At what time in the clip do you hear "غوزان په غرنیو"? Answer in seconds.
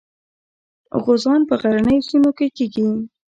1.03-2.05